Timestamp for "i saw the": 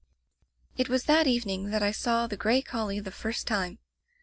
1.83-2.35